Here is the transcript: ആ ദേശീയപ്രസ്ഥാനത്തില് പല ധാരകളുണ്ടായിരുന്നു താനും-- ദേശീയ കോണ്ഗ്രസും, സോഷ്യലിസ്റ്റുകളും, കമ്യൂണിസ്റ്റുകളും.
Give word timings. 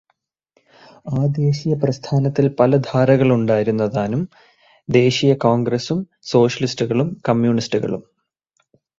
ആ 1.09 1.25
ദേശീയപ്രസ്ഥാനത്തില് 1.35 2.49
പല 2.59 2.77
ധാരകളുണ്ടായിരുന്നു 2.87 3.87
താനും-- 3.95 4.21
ദേശീയ 4.89 5.33
കോണ്ഗ്രസും, 5.35 5.99
സോഷ്യലിസ്റ്റുകളും, 6.23 7.21
കമ്യൂണിസ്റ്റുകളും. 7.29 8.01